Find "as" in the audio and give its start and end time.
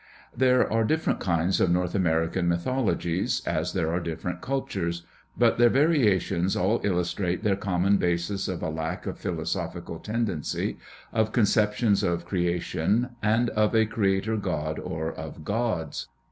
3.45-3.73